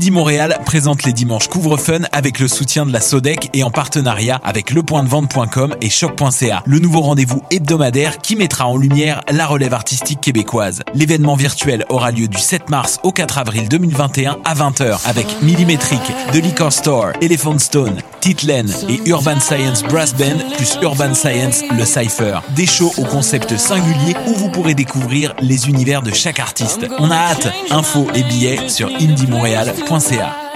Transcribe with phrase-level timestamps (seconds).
[0.00, 4.40] Indie Montréal présente les dimanches couvre-fun avec le soutien de la Sodec et en partenariat
[4.42, 6.62] avec lepointdevente.com et choc.ca.
[6.64, 10.80] Le nouveau rendez-vous hebdomadaire qui mettra en lumière la relève artistique québécoise.
[10.94, 16.00] L'événement virtuel aura lieu du 7 mars au 4 avril 2021 à 20h avec Millimetric,
[16.32, 21.84] The Liquor Store, Elephant Stone, Titlen et Urban Science Brass Band plus Urban Science le
[21.84, 22.38] Cypher.
[22.56, 26.86] Des shows au concept singulier où vous pourrez découvrir les univers de chaque artiste.
[26.98, 27.48] On a hâte.
[27.70, 29.89] Infos et billets sur indiemontréal.ca.
[29.90, 30.49] Francesinha.ca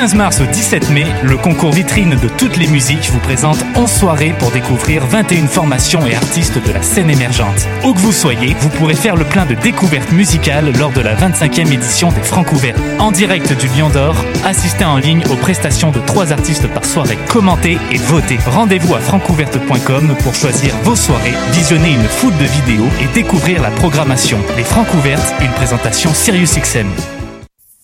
[0.00, 3.86] 15 mars au 17 mai, le concours vitrine de toutes les musiques vous présente 11
[3.86, 7.68] soirées pour découvrir 21 formations et artistes de la scène émergente.
[7.84, 11.14] Où que vous soyez, vous pourrez faire le plein de découvertes musicales lors de la
[11.14, 12.80] 25e édition des Francouvertes.
[12.98, 17.18] En direct du Lion d'Or, assistez en ligne aux prestations de trois artistes par soirée.
[17.28, 18.38] Commentez et votez.
[18.46, 23.70] Rendez-vous à francouverte.com pour choisir vos soirées, visionner une foule de vidéos et découvrir la
[23.70, 24.38] programmation.
[24.56, 26.88] Les Francouvertes, une présentation SiriusXM.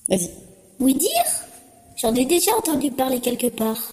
[0.08, 0.30] Vas-y.
[0.80, 1.35] Oui dire?
[1.96, 3.90] J'en ai déjà entendu parler quelque part.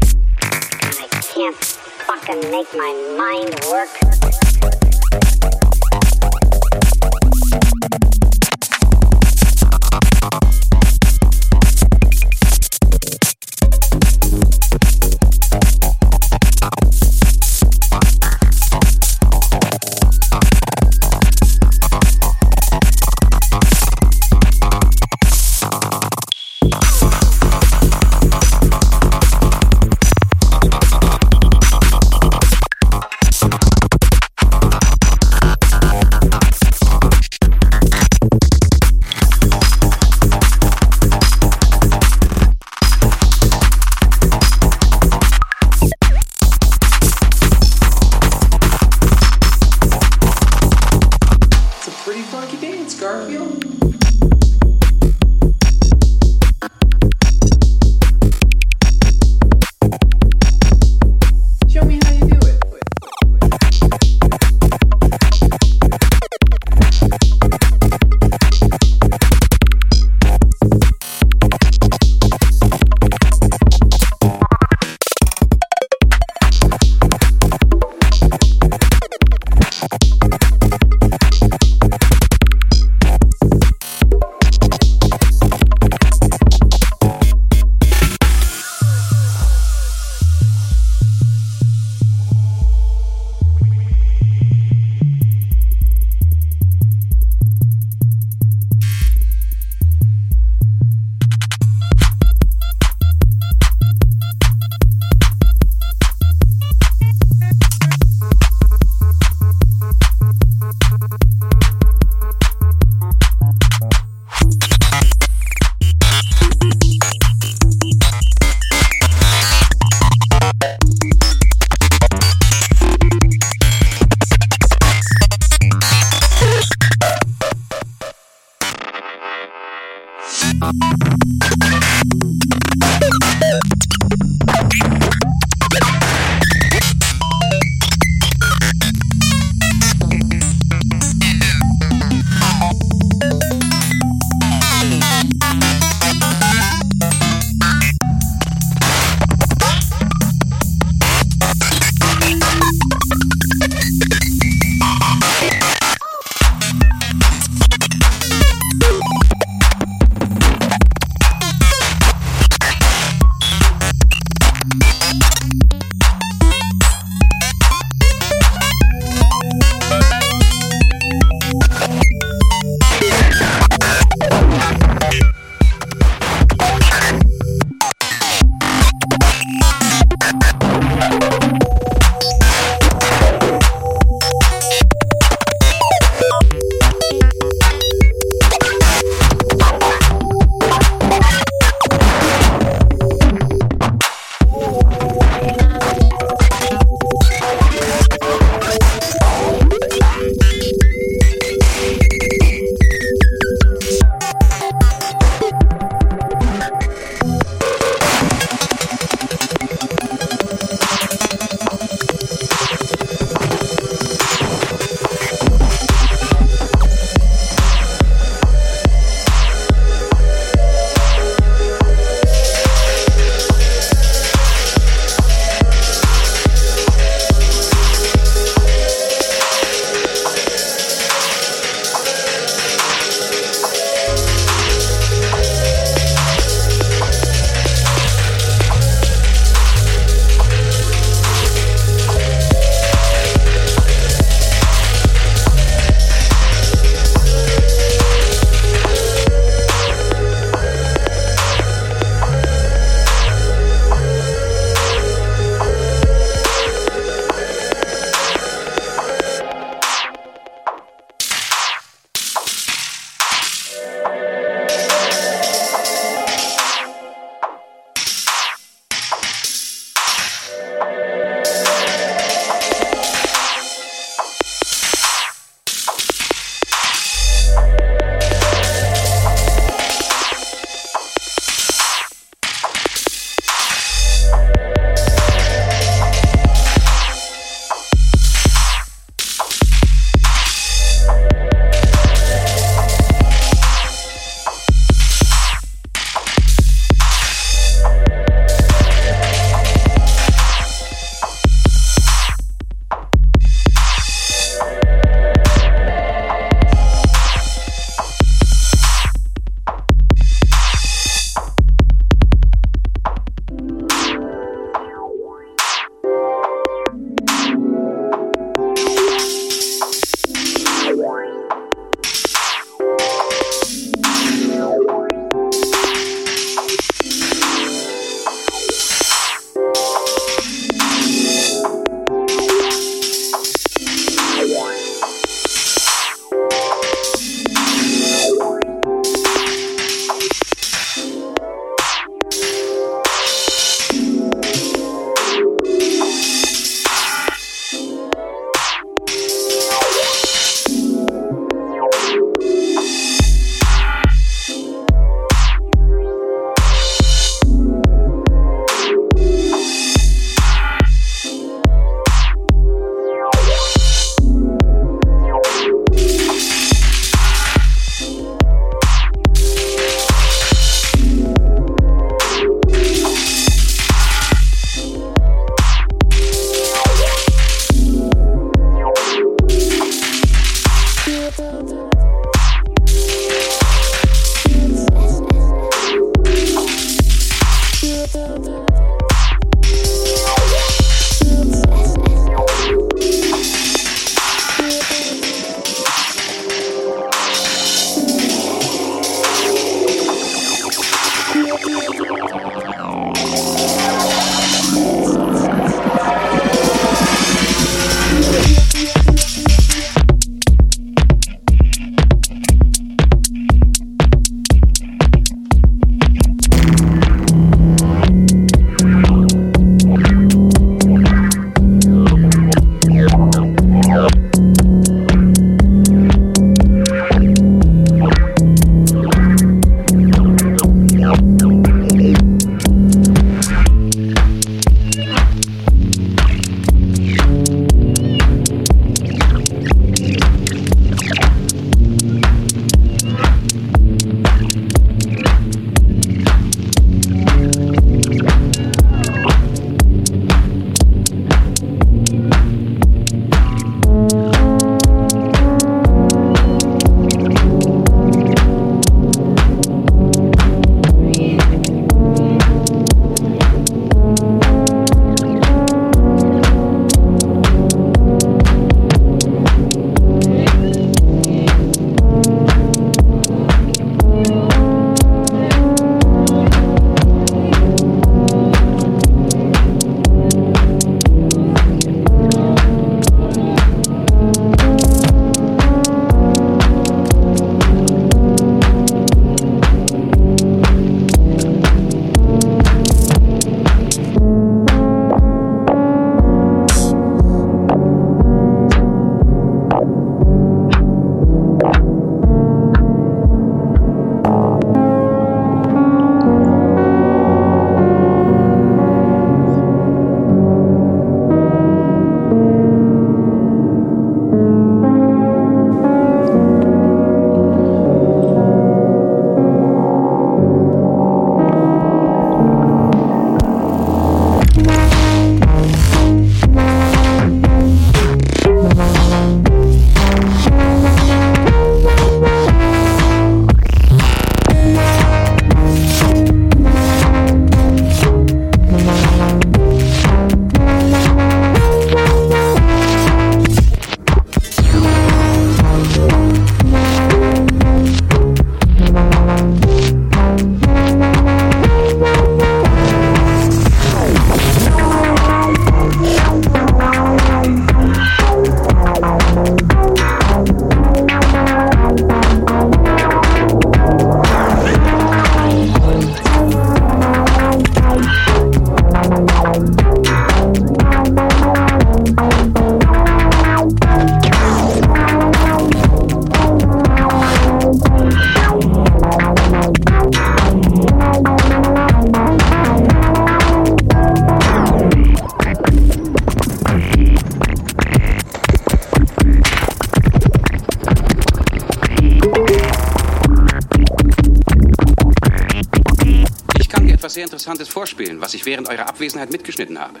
[597.48, 600.00] Interessantes Vorspielen, was ich während eurer Abwesenheit mitgeschnitten habe.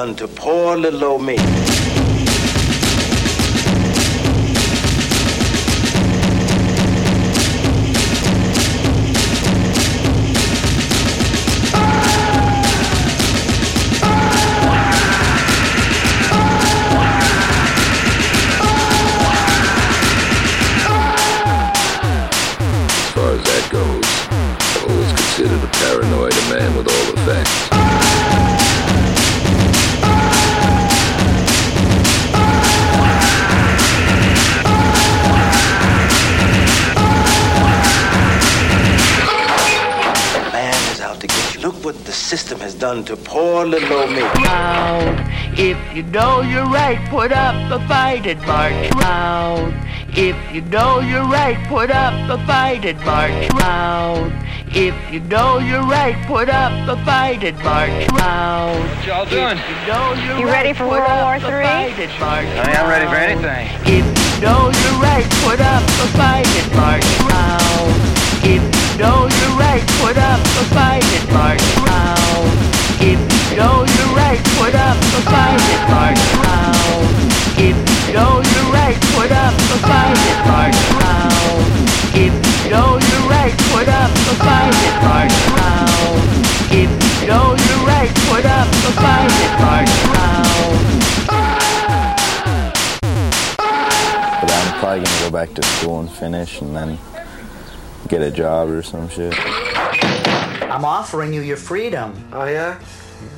[0.00, 1.89] Done to poor little old me.
[42.94, 44.22] Done to poor little old me.
[44.42, 45.14] Proud.
[45.56, 49.74] If you know you're right, put up a fight and march round.
[50.10, 54.32] If you know you're right, put up a fight and march round.
[54.74, 58.82] If you know you're right, put up a fight and march round.
[58.82, 59.58] What y'all doing?
[59.58, 61.62] If you know you're you right, ready for World War up Three?
[61.62, 63.66] fight and march I mean, I'm ready for anything.
[63.86, 67.94] If you know you're right, put up a fight and march round.
[68.42, 72.19] If you know you're right, put up a fight and march round.
[73.02, 73.16] If
[73.50, 77.08] you know you're right, put up a fight and march round.
[77.56, 77.76] If
[78.06, 81.64] you know you're right, put up a fight and march round.
[82.12, 82.32] If
[82.64, 86.28] you know you're right, put up a fight and march round.
[86.70, 86.90] If
[87.22, 90.84] you know you're right, put up a fight and march round.
[94.42, 96.98] But I'm probably gonna go back to school and finish and then
[98.08, 99.34] get a job or some shit.
[100.70, 102.14] I'm offering you your freedom.
[102.32, 102.78] Oh, yeah?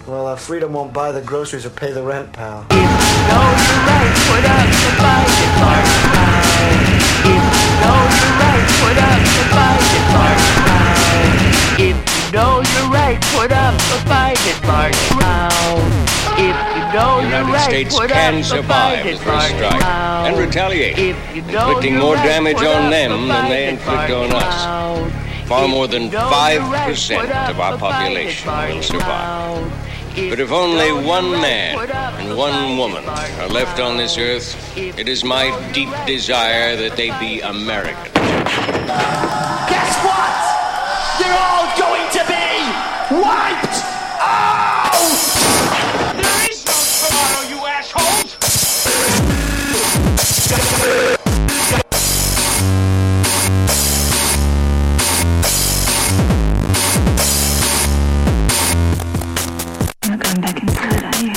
[0.07, 2.67] Well, uh, freedom won't buy the groceries or pay the rent, pal.
[2.71, 6.93] If you know you're right, put up the fight and march round.
[7.25, 11.33] If you know you're right, put up the fight and march round.
[11.81, 15.93] If you know you're right, put up the fight and march round.
[16.37, 19.11] If you know The you're United right, States put can up the survive fight the
[19.11, 20.27] and first march strike round.
[20.29, 24.11] and retaliate, If you know inflicting more right, damage on them the than they inflict
[24.11, 25.22] on us.
[25.53, 25.61] Round.
[25.61, 29.89] Far more than 5% right, put up of our the fight and population will survive.
[30.15, 31.79] But if only one man
[32.21, 37.11] and one woman are left on this earth, it is my deep desire that they
[37.19, 38.13] be American.
[39.73, 40.37] Guess what?
[41.17, 41.72] You're all
[60.33, 61.33] going back inside, are you?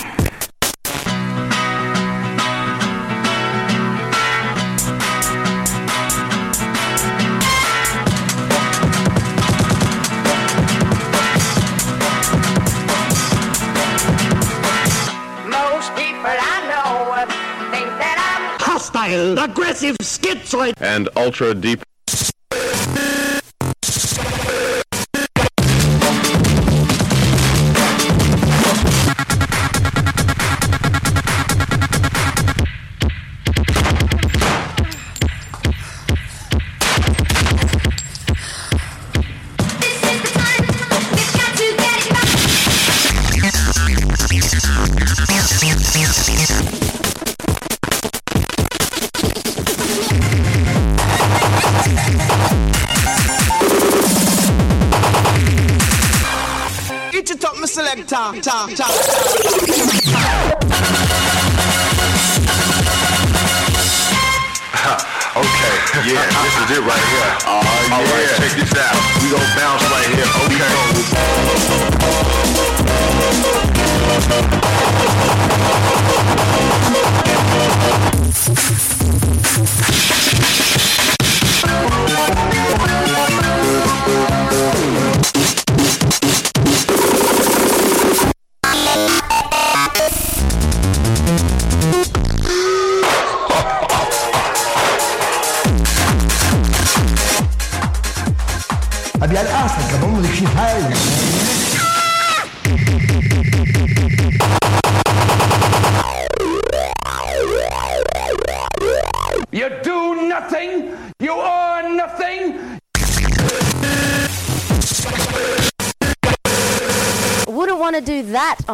[15.50, 17.26] Most people I know uh,
[17.72, 21.84] think that I'm hostile, aggressive, schizoid, and ultra deep.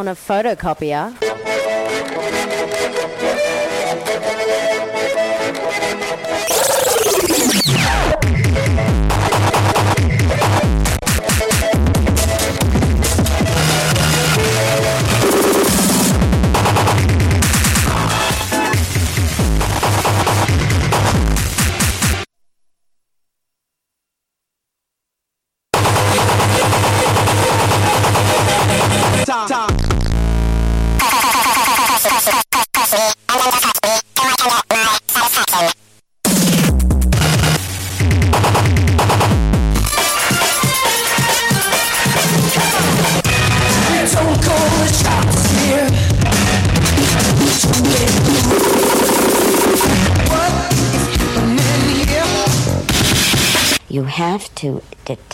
[0.01, 1.15] On a photocopier.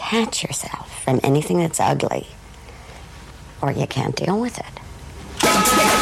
[0.10, 2.28] Detach yourself from anything that's ugly,
[3.62, 5.97] or you can't deal with it.